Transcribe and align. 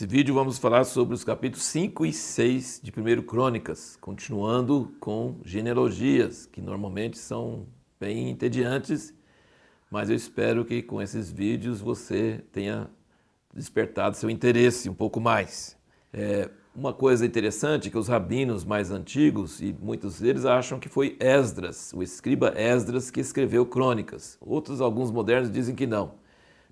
Nesse 0.00 0.10
vídeo 0.10 0.34
vamos 0.34 0.56
falar 0.56 0.84
sobre 0.84 1.14
os 1.14 1.22
capítulos 1.22 1.62
5 1.66 2.06
e 2.06 2.12
6 2.14 2.80
de 2.82 2.90
1 2.90 3.20
Crônicas, 3.20 3.98
continuando 4.00 4.94
com 4.98 5.36
genealogias, 5.44 6.46
que 6.46 6.62
normalmente 6.62 7.18
são 7.18 7.66
bem 8.00 8.30
entediantes, 8.30 9.12
mas 9.90 10.08
eu 10.08 10.16
espero 10.16 10.64
que 10.64 10.80
com 10.80 11.02
esses 11.02 11.30
vídeos 11.30 11.82
você 11.82 12.42
tenha 12.50 12.88
despertado 13.52 14.16
seu 14.16 14.30
interesse 14.30 14.88
um 14.88 14.94
pouco 14.94 15.20
mais. 15.20 15.76
É, 16.14 16.48
uma 16.74 16.94
coisa 16.94 17.26
interessante 17.26 17.88
é 17.88 17.90
que 17.90 17.98
os 17.98 18.08
rabinos 18.08 18.64
mais 18.64 18.90
antigos, 18.90 19.60
e 19.60 19.76
muitos 19.82 20.18
deles 20.18 20.46
acham 20.46 20.80
que 20.80 20.88
foi 20.88 21.14
Esdras, 21.20 21.92
o 21.92 22.02
escriba 22.02 22.54
Esdras, 22.56 23.10
que 23.10 23.20
escreveu 23.20 23.66
Crônicas. 23.66 24.38
Outros, 24.40 24.80
alguns 24.80 25.10
modernos, 25.10 25.52
dizem 25.52 25.74
que 25.74 25.86
não. 25.86 26.14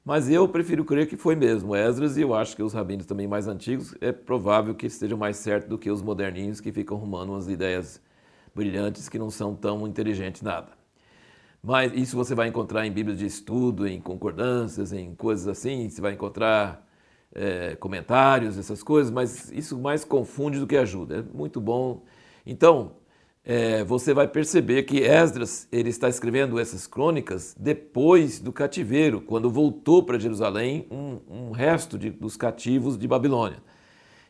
Mas 0.05 0.31
eu 0.31 0.49
prefiro 0.49 0.85
crer 0.85 1.07
que 1.07 1.17
foi 1.17 1.37
mesmo 1.37 1.75
Esdras 1.77 2.17
e 2.17 2.23
eu 2.23 2.35
acho 2.35 2.57
que 2.57 2.63
os 2.63 2.73
rabinos 2.73 3.07
também 3.07 3.27
mais 3.27 3.47
antigos 3.47 3.95
é 4.01 4.11
provável 4.13 4.75
que 4.75 4.87
estejam 4.87 5.19
mais 5.19 5.37
certos 5.37 5.69
do 5.69 5.79
que 5.79 5.91
os 5.91 6.01
moderninhos 6.03 6.61
que 6.61 6.73
ficam 6.73 6.97
arrumando 6.97 7.31
umas 7.31 7.49
ideias 7.49 8.01
brilhantes 8.55 9.09
que 9.09 9.19
não 9.19 9.31
são 9.31 9.55
tão 9.55 9.87
inteligentes 9.87 10.43
nada. 10.43 10.73
Mas 11.63 11.93
isso 11.95 12.17
você 12.17 12.35
vai 12.35 12.49
encontrar 12.49 12.87
em 12.87 12.93
Bíblias 12.93 13.19
de 13.19 13.27
estudo, 13.27 13.87
em 13.87 14.01
concordâncias, 14.01 14.93
em 14.93 15.15
coisas 15.15 15.47
assim, 15.49 15.89
você 15.89 16.01
vai 16.01 16.13
encontrar 16.13 16.87
é, 17.35 17.77
comentários, 17.77 18.57
essas 18.59 18.83
coisas, 18.83 19.11
mas 19.13 19.51
isso 19.53 19.79
mais 19.79 20.05
confunde 20.05 20.59
do 20.61 20.67
que 20.67 20.77
ajuda. 20.77 21.19
É 21.19 21.37
muito 21.37 21.61
bom. 21.61 22.05
Então, 22.47 22.93
é, 23.51 23.83
você 23.83 24.13
vai 24.13 24.29
perceber 24.29 24.83
que 24.83 24.99
Esdras 24.99 25.67
ele 25.73 25.89
está 25.89 26.07
escrevendo 26.07 26.61
essas 26.61 26.87
crônicas 26.87 27.57
depois 27.59 28.39
do 28.39 28.53
cativeiro, 28.53 29.23
quando 29.23 29.51
voltou 29.51 30.03
para 30.03 30.19
Jerusalém 30.19 30.87
um, 30.91 31.19
um 31.27 31.51
resto 31.51 31.99
de, 31.99 32.11
dos 32.11 32.37
cativos 32.37 32.99
de 32.99 33.09
Babilônia. 33.09 33.57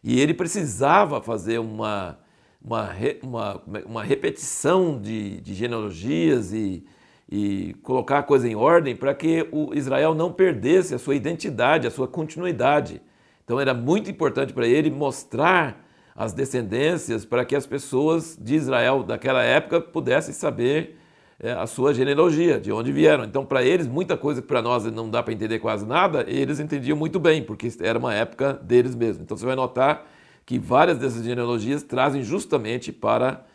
E 0.04 0.20
ele 0.20 0.32
precisava 0.32 1.20
fazer 1.20 1.58
uma, 1.58 2.16
uma, 2.62 2.94
uma, 3.20 3.62
uma 3.84 4.04
repetição 4.04 5.00
de, 5.00 5.40
de 5.40 5.52
genealogias 5.52 6.52
e, 6.52 6.86
e 7.28 7.74
colocar 7.82 8.20
a 8.20 8.22
coisa 8.22 8.48
em 8.48 8.54
ordem 8.54 8.94
para 8.94 9.12
que 9.16 9.48
o 9.50 9.74
Israel 9.74 10.14
não 10.14 10.32
perdesse 10.32 10.94
a 10.94 10.98
sua 10.98 11.16
identidade, 11.16 11.88
a 11.88 11.90
sua 11.90 12.06
continuidade. 12.06 13.02
Então 13.44 13.58
era 13.58 13.74
muito 13.74 14.08
importante 14.08 14.52
para 14.52 14.68
ele 14.68 14.92
mostrar 14.92 15.87
as 16.18 16.32
descendências 16.32 17.24
para 17.24 17.44
que 17.44 17.54
as 17.54 17.64
pessoas 17.64 18.36
de 18.40 18.56
Israel 18.56 19.04
daquela 19.04 19.40
época 19.40 19.80
pudessem 19.80 20.34
saber 20.34 20.98
é, 21.38 21.52
a 21.52 21.64
sua 21.64 21.94
genealogia, 21.94 22.58
de 22.58 22.72
onde 22.72 22.90
vieram. 22.90 23.22
Então, 23.22 23.46
para 23.46 23.62
eles, 23.62 23.86
muita 23.86 24.16
coisa 24.16 24.42
que 24.42 24.48
para 24.48 24.60
nós 24.60 24.82
não 24.86 25.08
dá 25.08 25.22
para 25.22 25.32
entender 25.32 25.60
quase 25.60 25.86
nada, 25.86 26.24
eles 26.26 26.58
entendiam 26.58 26.96
muito 26.96 27.20
bem, 27.20 27.44
porque 27.44 27.68
era 27.80 27.96
uma 27.96 28.12
época 28.12 28.54
deles 28.54 28.96
mesmos. 28.96 29.22
Então, 29.22 29.36
você 29.36 29.46
vai 29.46 29.54
notar 29.54 30.08
que 30.44 30.58
várias 30.58 30.98
dessas 30.98 31.22
genealogias 31.22 31.84
trazem 31.84 32.24
justamente 32.24 32.90
para 32.90 33.46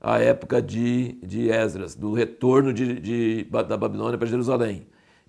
a 0.00 0.18
época 0.18 0.62
de, 0.62 1.18
de 1.22 1.50
Esdras, 1.50 1.94
do 1.94 2.14
retorno 2.14 2.72
de, 2.72 2.98
de, 2.98 3.44
da 3.44 3.76
Babilônia 3.76 4.16
para 4.16 4.26
Jerusalém. 4.26 4.86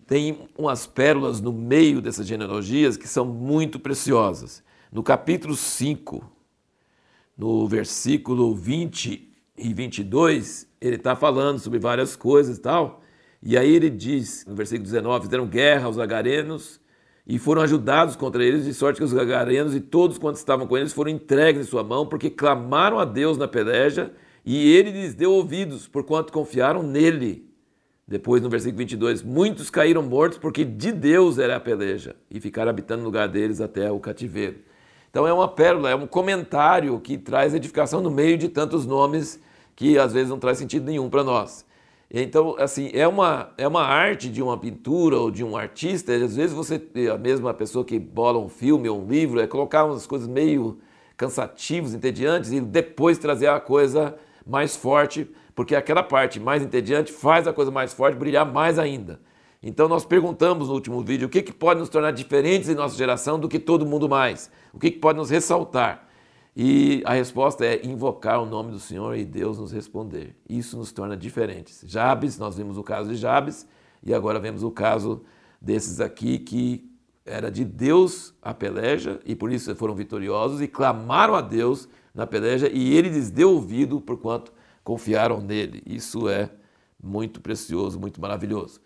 Tem 0.07 0.47
umas 0.57 0.87
pérolas 0.87 1.41
no 1.41 1.51
meio 1.51 2.01
dessas 2.01 2.25
genealogias 2.25 2.95
que 2.95 3.09
são 3.09 3.25
muito 3.25 3.77
preciosas. 3.77 4.63
No 4.89 5.03
capítulo 5.03 5.53
5, 5.53 6.36
no 7.37 7.67
versículo 7.67 8.55
20 8.55 9.31
e 9.57 9.73
22, 9.73 10.67
ele 10.81 10.95
está 10.95 11.15
falando 11.15 11.59
sobre 11.59 11.77
várias 11.79 12.15
coisas 12.15 12.57
e 12.57 12.61
tal. 12.61 13.01
E 13.43 13.57
aí 13.57 13.73
ele 13.73 13.89
diz, 13.89 14.43
no 14.47 14.55
versículo 14.55 14.83
19, 14.83 15.25
fizeram 15.25 15.45
guerra 15.45 15.85
aos 15.85 15.99
agarenos 15.99 16.79
e 17.25 17.37
foram 17.37 17.61
ajudados 17.61 18.15
contra 18.15 18.43
eles, 18.43 18.65
de 18.65 18.73
sorte 18.73 18.97
que 18.97 19.03
os 19.03 19.15
agarenos 19.15 19.75
e 19.75 19.81
todos 19.81 20.17
quantos 20.17 20.39
estavam 20.39 20.65
com 20.65 20.77
eles 20.77 20.93
foram 20.93 21.11
entregues 21.11 21.61
em 21.61 21.69
sua 21.69 21.83
mão, 21.83 22.07
porque 22.07 22.29
clamaram 22.29 22.97
a 22.97 23.05
Deus 23.05 23.37
na 23.37 23.47
peleja, 23.47 24.11
e 24.45 24.73
ele 24.73 24.91
lhes 24.91 25.13
deu 25.13 25.33
ouvidos, 25.33 25.87
porquanto 25.87 26.31
confiaram 26.31 26.81
nele. 26.81 27.45
Depois, 28.07 28.41
no 28.41 28.49
versículo 28.49 28.77
22, 28.77 29.21
muitos 29.23 29.69
caíram 29.69 30.01
mortos, 30.01 30.37
porque 30.37 30.63
de 30.63 30.93
Deus 30.93 31.37
era 31.37 31.57
a 31.57 31.59
peleja, 31.59 32.15
e 32.31 32.39
ficaram 32.39 32.69
habitando 32.69 33.01
no 33.01 33.07
lugar 33.07 33.27
deles 33.27 33.59
até 33.59 33.91
o 33.91 33.99
cativeiro. 33.99 34.59
Então 35.17 35.27
é 35.27 35.33
uma 35.33 35.47
pérola, 35.47 35.89
é 35.89 35.95
um 35.95 36.05
comentário 36.05 36.99
que 36.99 37.17
traz 37.17 37.55
edificação 37.55 38.01
no 38.01 38.11
meio 38.11 38.37
de 38.37 38.47
tantos 38.47 38.85
nomes 38.85 39.41
que 39.75 39.97
às 39.97 40.13
vezes 40.13 40.29
não 40.29 40.37
traz 40.37 40.59
sentido 40.59 40.85
nenhum 40.85 41.09
para 41.09 41.23
nós. 41.23 41.65
Então, 42.11 42.55
assim, 42.59 42.91
é 42.93 43.07
uma, 43.07 43.49
é 43.57 43.67
uma 43.67 43.81
arte 43.81 44.29
de 44.29 44.43
uma 44.43 44.55
pintura 44.59 45.17
ou 45.17 45.31
de 45.31 45.43
um 45.43 45.57
artista, 45.57 46.13
às 46.13 46.35
vezes 46.35 46.53
você, 46.53 46.79
a 47.11 47.17
mesma 47.17 47.51
pessoa 47.51 47.83
que 47.83 47.97
bola 47.97 48.37
um 48.37 48.47
filme 48.47 48.87
ou 48.87 49.01
um 49.01 49.07
livro, 49.07 49.39
é 49.39 49.47
colocar 49.47 49.85
umas 49.85 50.05
coisas 50.05 50.27
meio 50.27 50.77
cansativas, 51.17 51.95
entediantes 51.95 52.51
e 52.51 52.61
depois 52.61 53.17
trazer 53.17 53.47
a 53.47 53.59
coisa 53.59 54.15
mais 54.45 54.75
forte, 54.75 55.27
porque 55.55 55.73
aquela 55.75 56.03
parte 56.03 56.39
mais 56.39 56.61
entediante 56.61 57.11
faz 57.11 57.47
a 57.47 57.53
coisa 57.53 57.71
mais 57.71 57.91
forte 57.91 58.15
brilhar 58.15 58.45
mais 58.45 58.77
ainda. 58.77 59.19
Então 59.61 59.87
nós 59.87 60.05
perguntamos 60.05 60.67
no 60.67 60.73
último 60.73 61.01
vídeo 61.01 61.27
o 61.27 61.29
que, 61.29 61.41
que 61.41 61.53
pode 61.53 61.79
nos 61.79 61.89
tornar 61.89 62.11
diferentes 62.11 62.69
em 62.69 62.75
nossa 62.75 62.95
geração 62.95 63.39
do 63.39 63.49
que 63.49 63.59
todo 63.59 63.85
mundo 63.85 64.07
mais, 64.07 64.51
o 64.73 64.79
que, 64.79 64.91
que 64.91 64.99
pode 64.99 65.17
nos 65.17 65.29
ressaltar. 65.29 66.07
E 66.55 67.03
a 67.05 67.13
resposta 67.13 67.65
é 67.65 67.85
invocar 67.85 68.41
o 68.41 68.45
nome 68.45 68.71
do 68.71 68.79
Senhor 68.79 69.15
e 69.15 69.23
Deus 69.23 69.59
nos 69.59 69.71
responder. 69.71 70.35
Isso 70.49 70.75
nos 70.77 70.91
torna 70.91 71.15
diferentes. 71.15 71.83
Jabes, 71.85 72.37
nós 72.39 72.57
vimos 72.57 72.77
o 72.77 72.83
caso 72.83 73.09
de 73.09 73.15
Jabes 73.15 73.67
e 74.03 74.13
agora 74.13 74.39
vemos 74.39 74.63
o 74.63 74.71
caso 74.71 75.21
desses 75.61 75.99
aqui 75.99 76.39
que 76.39 76.91
era 77.25 77.51
de 77.51 77.63
Deus 77.63 78.33
a 78.41 78.53
peleja 78.53 79.19
e 79.25 79.35
por 79.35 79.51
isso 79.51 79.75
foram 79.75 79.93
vitoriosos 79.93 80.61
e 80.61 80.67
clamaram 80.67 81.35
a 81.35 81.41
Deus 81.41 81.87
na 82.13 82.25
peleja 82.25 82.69
e 82.71 82.95
ele 82.95 83.09
lhes 83.09 83.29
deu 83.29 83.51
ouvido 83.51 84.01
porquanto 84.01 84.51
confiaram 84.83 85.41
nele. 85.41 85.83
Isso 85.85 86.27
é 86.27 86.49
muito 87.03 87.39
precioso, 87.39 87.99
muito 87.99 88.19
maravilhoso. 88.19 88.79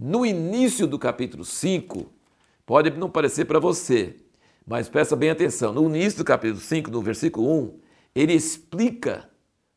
No 0.00 0.24
início 0.24 0.86
do 0.86 0.96
capítulo 0.96 1.44
5, 1.44 2.06
pode 2.64 2.88
não 2.90 3.10
parecer 3.10 3.46
para 3.46 3.58
você, 3.58 4.14
mas 4.64 4.88
presta 4.88 5.16
bem 5.16 5.28
atenção. 5.28 5.72
No 5.72 5.86
início 5.86 6.18
do 6.18 6.24
capítulo 6.24 6.60
5, 6.60 6.88
no 6.88 7.02
versículo 7.02 7.50
1, 7.64 7.78
ele 8.14 8.32
explica 8.32 9.28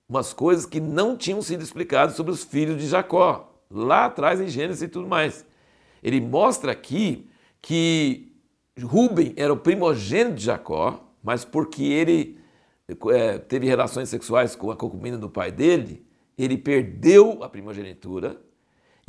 umas 0.07 0.31
coisas 0.31 0.67
que 0.67 0.79
não 0.79 1.17
tinham 1.17 1.41
sido 1.41 1.63
explicadas 1.63 2.15
sobre 2.15 2.31
os 2.31 2.43
filhos 2.43 2.79
de 2.79 2.87
Jacó, 2.87 3.51
lá 3.67 4.05
atrás 4.05 4.39
em 4.39 4.47
Gênesis 4.47 4.83
e 4.83 4.87
tudo 4.87 5.07
mais. 5.07 5.43
Ele 6.03 6.21
mostra 6.21 6.71
aqui 6.71 7.27
que 7.59 8.31
Rubem 8.79 9.33
era 9.35 9.51
o 9.51 9.57
primogênito 9.57 10.35
de 10.35 10.43
Jacó, 10.43 11.03
mas 11.23 11.43
porque 11.43 11.83
ele 11.83 12.37
é, 13.09 13.39
teve 13.39 13.65
relações 13.65 14.09
sexuais 14.09 14.55
com 14.55 14.69
a 14.69 14.75
concubina 14.75 15.17
do 15.17 15.31
pai 15.31 15.51
dele, 15.51 16.05
ele 16.37 16.59
perdeu 16.59 17.43
a 17.43 17.49
primogenitura 17.49 18.39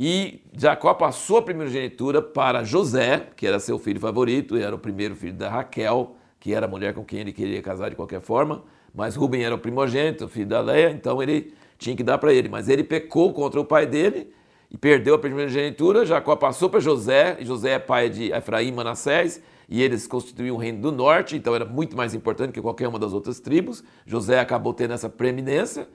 e 0.05 0.41
Jacó 0.51 0.93
passou 0.93 1.37
a 1.37 1.41
primogenitura 1.41 2.21
para 2.21 2.65
José, 2.65 3.29
que 3.37 3.47
era 3.47 3.57
seu 3.57 3.79
filho 3.79 4.01
favorito, 4.01 4.57
e 4.57 4.61
era 4.61 4.75
o 4.75 4.77
primeiro 4.77 5.15
filho 5.15 5.31
da 5.33 5.49
Raquel, 5.49 6.17
que 6.41 6.53
era 6.53 6.65
a 6.65 6.69
mulher 6.69 6.93
com 6.93 7.05
quem 7.05 7.21
ele 7.21 7.31
queria 7.31 7.61
casar 7.61 7.89
de 7.89 7.95
qualquer 7.95 8.19
forma. 8.19 8.65
Mas 8.93 9.15
Rubem 9.15 9.45
era 9.45 9.55
o 9.55 9.57
primogênito, 9.57 10.27
filho 10.27 10.47
da 10.47 10.59
Leia, 10.59 10.89
então 10.89 11.23
ele 11.23 11.53
tinha 11.77 11.95
que 11.95 12.03
dar 12.03 12.17
para 12.17 12.33
ele. 12.33 12.49
Mas 12.49 12.67
ele 12.67 12.83
pecou 12.83 13.31
contra 13.31 13.61
o 13.61 13.63
pai 13.63 13.85
dele 13.85 14.33
e 14.69 14.75
perdeu 14.75 15.15
a 15.15 15.17
primogenitura. 15.17 16.05
Jacó 16.05 16.35
passou 16.35 16.69
para 16.69 16.81
José, 16.81 17.37
e 17.39 17.45
José 17.45 17.75
é 17.75 17.79
pai 17.79 18.09
de 18.09 18.29
Efraim 18.33 18.67
e 18.67 18.71
Manassés, 18.73 19.41
e 19.69 19.81
eles 19.81 20.05
constituíam 20.05 20.57
o 20.57 20.59
reino 20.59 20.81
do 20.81 20.91
norte, 20.91 21.37
então 21.37 21.55
era 21.55 21.63
muito 21.63 21.95
mais 21.95 22.13
importante 22.13 22.51
que 22.51 22.61
qualquer 22.61 22.89
uma 22.89 22.99
das 22.99 23.13
outras 23.13 23.39
tribos. 23.39 23.81
José 24.05 24.37
acabou 24.37 24.73
tendo 24.73 24.93
essa 24.93 25.07
preeminência, 25.07 25.87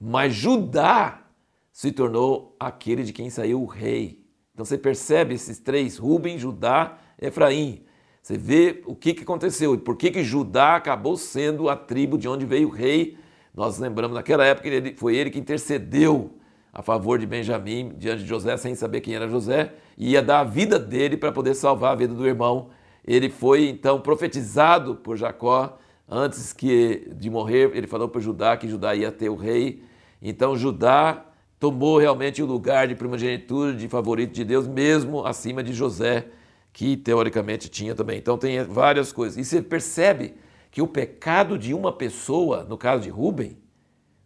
mas 0.00 0.32
Judá 0.32 1.26
se 1.72 1.92
tornou 1.92 2.56
aquele 2.58 3.02
de 3.02 3.12
quem 3.12 3.30
saiu 3.30 3.62
o 3.62 3.66
rei. 3.66 4.24
Então 4.52 4.64
você 4.64 4.76
percebe 4.76 5.34
esses 5.34 5.58
três, 5.58 5.96
Rubem, 5.96 6.38
Judá, 6.38 6.98
Efraim. 7.20 7.84
Você 8.22 8.36
vê 8.36 8.82
o 8.86 8.94
que, 8.94 9.14
que 9.14 9.22
aconteceu 9.22 9.74
e 9.74 9.78
por 9.78 9.96
que, 9.96 10.10
que 10.10 10.22
Judá 10.22 10.76
acabou 10.76 11.16
sendo 11.16 11.68
a 11.68 11.76
tribo 11.76 12.18
de 12.18 12.28
onde 12.28 12.44
veio 12.44 12.68
o 12.68 12.70
rei. 12.70 13.16
Nós 13.54 13.78
lembramos 13.78 14.14
naquela 14.14 14.44
época 14.44 14.68
ele, 14.68 14.94
foi 14.96 15.16
ele 15.16 15.30
que 15.30 15.38
intercedeu 15.38 16.36
a 16.72 16.82
favor 16.82 17.18
de 17.18 17.26
Benjamim 17.26 17.94
diante 17.96 18.22
de 18.22 18.28
José, 18.28 18.56
sem 18.56 18.74
saber 18.74 19.00
quem 19.00 19.14
era 19.14 19.28
José, 19.28 19.72
e 19.96 20.10
ia 20.10 20.22
dar 20.22 20.40
a 20.40 20.44
vida 20.44 20.78
dele 20.78 21.16
para 21.16 21.32
poder 21.32 21.54
salvar 21.54 21.92
a 21.92 21.96
vida 21.96 22.14
do 22.14 22.26
irmão. 22.26 22.68
Ele 23.04 23.28
foi 23.28 23.68
então 23.68 24.00
profetizado 24.00 24.94
por 24.94 25.16
Jacó 25.16 25.78
antes 26.08 26.52
que 26.52 27.10
de 27.16 27.30
morrer. 27.30 27.70
Ele 27.74 27.86
falou 27.86 28.08
para 28.08 28.20
Judá 28.20 28.56
que 28.56 28.68
Judá 28.68 28.94
ia 28.94 29.10
ter 29.10 29.28
o 29.28 29.34
rei. 29.34 29.82
Então 30.22 30.54
Judá 30.56 31.24
tomou 31.60 31.98
realmente 31.98 32.42
o 32.42 32.46
lugar 32.46 32.88
de 32.88 32.94
primogenitura, 32.94 33.74
de 33.74 33.86
favorito 33.86 34.32
de 34.32 34.44
Deus, 34.44 34.66
mesmo 34.66 35.26
acima 35.26 35.62
de 35.62 35.74
José, 35.74 36.26
que 36.72 36.96
teoricamente 36.96 37.68
tinha 37.68 37.94
também. 37.94 38.18
Então 38.18 38.38
tem 38.38 38.64
várias 38.64 39.12
coisas. 39.12 39.36
E 39.36 39.44
você 39.44 39.60
percebe 39.60 40.34
que 40.70 40.80
o 40.80 40.88
pecado 40.88 41.58
de 41.58 41.74
uma 41.74 41.92
pessoa, 41.92 42.64
no 42.64 42.78
caso 42.78 43.02
de 43.02 43.10
Rubem, 43.10 43.58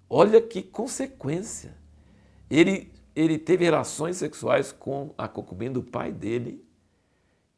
olha 0.08 0.40
que 0.40 0.62
consequência. 0.62 1.76
Ele, 2.48 2.92
ele 3.16 3.36
teve 3.36 3.64
relações 3.64 4.16
sexuais 4.16 4.70
com 4.70 5.12
a 5.18 5.26
concubina 5.26 5.74
do 5.74 5.82
pai 5.82 6.12
dele 6.12 6.64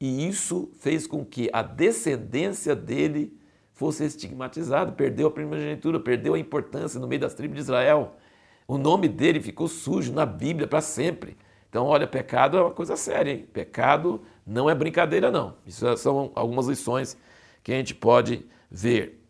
e 0.01 0.27
isso 0.29 0.71
fez 0.79 1.07
com 1.07 1.25
que 1.25 1.49
a 1.53 1.63
descendência 1.63 2.77
dele 2.77 3.39
fosse 3.73 4.05
estigmatizada, 4.05 4.93
perdeu 4.93 5.29
a 5.29 5.31
primogenitura, 5.31 6.01
perdeu 6.01 6.35
a 6.35 6.39
importância 6.39 6.99
no 6.99 7.07
meio 7.07 7.21
das 7.21 7.35
tribos 7.35 7.57
de 7.57 7.63
Israel. 7.63 8.17
O 8.67 8.79
nome 8.79 9.09
dele 9.09 9.41
ficou 9.41 9.69
sujo 9.69 10.13
na 10.13 10.27
Bíblia 10.27 10.67
para 10.67 10.81
sempre. 10.81 11.37
Então, 11.69 11.87
olha, 11.87 12.07
pecado 12.07 12.57
é 12.57 12.63
uma 12.63 12.71
coisa 12.71 12.97
séria, 12.97 13.31
hein? 13.31 13.47
Pecado 13.53 14.23
não 14.47 14.69
é 14.69 14.75
brincadeira, 14.75 15.31
não. 15.31 15.55
Isso 15.67 15.97
são 15.97 16.31
algumas 16.35 16.67
lições 16.67 17.17
que 17.63 17.73
a 17.73 17.77
gente 17.77 17.95
pode 17.95 18.45
ver. 18.71 19.23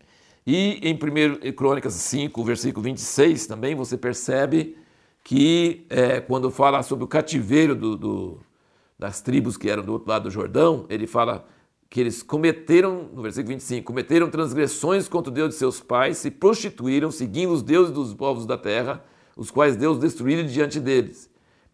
E 0.46 0.78
em 0.82 0.94
1 0.94 1.52
Crônicas 1.52 1.94
5, 1.94 2.44
versículo 2.44 2.84
26, 2.84 3.46
também 3.46 3.74
você 3.74 3.96
percebe 3.96 4.76
que 5.24 5.84
é, 5.90 6.20
quando 6.20 6.50
fala 6.50 6.82
sobre 6.84 7.04
o 7.04 7.08
cativeiro 7.08 7.74
do, 7.74 7.96
do, 7.96 8.40
das 8.96 9.20
tribos 9.20 9.56
que 9.56 9.68
eram 9.68 9.82
do 9.82 9.92
outro 9.92 10.08
lado 10.08 10.24
do 10.24 10.30
Jordão, 10.30 10.86
ele 10.88 11.06
fala 11.06 11.44
que 11.90 12.00
eles 12.00 12.22
cometeram, 12.22 13.08
no 13.12 13.22
versículo 13.22 13.54
25, 13.54 13.84
cometeram 13.84 14.30
transgressões 14.30 15.08
contra 15.08 15.30
o 15.30 15.34
Deus 15.34 15.50
de 15.50 15.56
seus 15.56 15.80
pais, 15.80 16.18
se 16.18 16.30
prostituíram, 16.30 17.10
seguindo 17.10 17.52
os 17.52 17.62
deuses 17.62 17.92
dos 17.92 18.14
povos 18.14 18.46
da 18.46 18.56
terra, 18.56 19.04
os 19.36 19.50
quais 19.50 19.76
Deus 19.76 19.98
destruíram 19.98 20.46
diante 20.46 20.80
deles. 20.80 21.30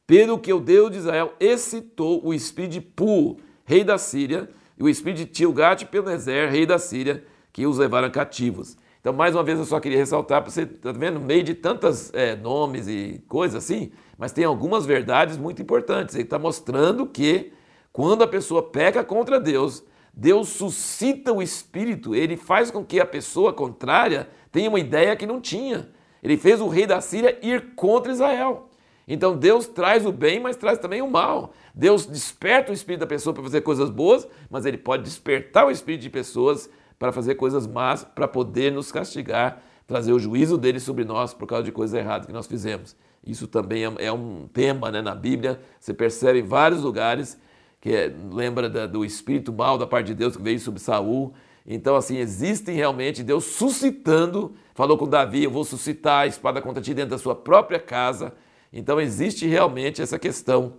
Pelo 0.06 0.38
que 0.38 0.52
o 0.52 0.58
Deus 0.58 0.90
de 0.90 0.98
Israel 0.98 1.32
excitou 1.38 2.20
o 2.26 2.34
espírito 2.34 2.72
de 2.72 2.80
Pu, 2.80 3.38
rei 3.64 3.84
da 3.84 3.96
Síria, 3.96 4.50
e 4.76 4.82
o 4.82 4.88
espírito 4.88 5.18
de 5.18 5.26
Tilgat-Pileser, 5.26 6.50
rei 6.50 6.66
da 6.66 6.78
Síria, 6.78 7.24
que 7.52 7.66
os 7.66 7.78
levaram 7.78 8.10
cativos. 8.10 8.76
Então, 9.00 9.12
mais 9.12 9.34
uma 9.34 9.42
vez, 9.42 9.58
eu 9.58 9.64
só 9.64 9.80
queria 9.80 9.98
ressaltar, 9.98 10.42
para 10.42 10.50
você 10.50 10.62
está 10.62 10.92
vendo, 10.92 11.18
no 11.18 11.26
meio 11.26 11.42
de 11.42 11.54
tantos 11.54 12.12
é, 12.14 12.36
nomes 12.36 12.88
e 12.88 13.22
coisas 13.28 13.62
assim, 13.62 13.92
mas 14.18 14.32
tem 14.32 14.44
algumas 14.44 14.86
verdades 14.86 15.36
muito 15.36 15.60
importantes. 15.60 16.14
Ele 16.14 16.24
está 16.24 16.38
mostrando 16.38 17.06
que 17.06 17.52
quando 17.92 18.22
a 18.22 18.28
pessoa 18.28 18.62
peca 18.62 19.02
contra 19.02 19.40
Deus, 19.40 19.84
Deus 20.14 20.50
suscita 20.50 21.32
o 21.32 21.42
espírito, 21.42 22.14
ele 22.14 22.36
faz 22.36 22.70
com 22.70 22.84
que 22.84 23.00
a 23.00 23.06
pessoa 23.06 23.52
contrária 23.52 24.28
tenha 24.50 24.68
uma 24.68 24.78
ideia 24.78 25.16
que 25.16 25.26
não 25.26 25.40
tinha. 25.40 25.88
Ele 26.22 26.36
fez 26.36 26.60
o 26.60 26.68
rei 26.68 26.86
da 26.86 27.00
Síria 27.00 27.38
ir 27.42 27.74
contra 27.74 28.12
Israel. 28.12 28.68
Então 29.06 29.36
Deus 29.36 29.66
traz 29.66 30.06
o 30.06 30.12
bem, 30.12 30.38
mas 30.38 30.56
traz 30.56 30.78
também 30.78 31.02
o 31.02 31.10
mal. 31.10 31.52
Deus 31.74 32.06
desperta 32.06 32.70
o 32.70 32.74
espírito 32.74 33.00
da 33.00 33.06
pessoa 33.06 33.34
para 33.34 33.42
fazer 33.42 33.62
coisas 33.62 33.90
boas, 33.90 34.26
mas 34.48 34.64
ele 34.64 34.78
pode 34.78 35.02
despertar 35.02 35.66
o 35.66 35.70
espírito 35.70 36.02
de 36.02 36.10
pessoas 36.10 36.70
para 36.98 37.10
fazer 37.10 37.34
coisas 37.34 37.66
más, 37.66 38.04
para 38.04 38.28
poder 38.28 38.70
nos 38.70 38.92
castigar, 38.92 39.60
trazer 39.88 40.12
o 40.12 40.18
juízo 40.18 40.56
dele 40.56 40.78
sobre 40.78 41.04
nós 41.04 41.34
por 41.34 41.46
causa 41.46 41.64
de 41.64 41.72
coisas 41.72 41.98
erradas 41.98 42.26
que 42.26 42.32
nós 42.32 42.46
fizemos. 42.46 42.94
Isso 43.26 43.48
também 43.48 43.84
é, 43.84 43.92
é 43.98 44.12
um 44.12 44.48
tema 44.52 44.90
né, 44.90 45.02
na 45.02 45.14
Bíblia, 45.14 45.60
você 45.80 45.92
percebe 45.92 46.38
em 46.38 46.44
vários 46.44 46.82
lugares, 46.82 47.40
que 47.80 47.90
é, 47.90 48.12
lembra 48.30 48.70
da, 48.70 48.86
do 48.86 49.04
espírito 49.04 49.52
mal 49.52 49.76
da 49.76 49.86
parte 49.86 50.06
de 50.06 50.14
Deus 50.14 50.36
que 50.36 50.42
veio 50.42 50.60
sobre 50.60 50.80
Saul. 50.80 51.34
Então, 51.66 51.94
assim, 51.94 52.16
existem 52.16 52.74
realmente 52.74 53.22
Deus 53.22 53.44
suscitando, 53.44 54.54
falou 54.74 54.98
com 54.98 55.06
Davi, 55.06 55.44
eu 55.44 55.50
vou 55.50 55.64
suscitar 55.64 56.22
a 56.22 56.26
espada 56.26 56.60
contra 56.60 56.82
ti 56.82 56.92
dentro 56.92 57.10
da 57.10 57.18
sua 57.18 57.34
própria 57.34 57.78
casa. 57.78 58.34
Então, 58.72 59.00
existe 59.00 59.46
realmente 59.46 60.02
essa 60.02 60.18
questão 60.18 60.74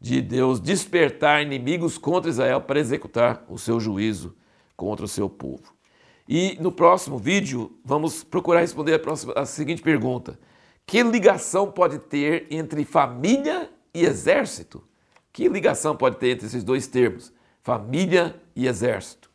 de 0.00 0.20
Deus 0.20 0.60
despertar 0.60 1.42
inimigos 1.42 1.96
contra 1.96 2.30
Israel 2.30 2.60
para 2.60 2.78
executar 2.78 3.44
o 3.48 3.58
seu 3.58 3.80
juízo 3.80 4.34
contra 4.76 5.04
o 5.04 5.08
seu 5.08 5.28
povo. 5.28 5.74
E 6.28 6.56
no 6.60 6.72
próximo 6.72 7.18
vídeo, 7.18 7.72
vamos 7.84 8.22
procurar 8.24 8.60
responder 8.60 8.94
a, 8.94 8.98
próxima, 8.98 9.32
a 9.34 9.46
seguinte 9.46 9.80
pergunta: 9.80 10.38
Que 10.86 11.02
ligação 11.02 11.70
pode 11.70 11.98
ter 11.98 12.46
entre 12.50 12.84
família 12.84 13.70
e 13.94 14.04
exército? 14.04 14.82
Que 15.32 15.48
ligação 15.48 15.96
pode 15.96 16.16
ter 16.16 16.30
entre 16.30 16.46
esses 16.46 16.64
dois 16.64 16.86
termos, 16.86 17.32
família 17.62 18.34
e 18.54 18.66
exército? 18.66 19.30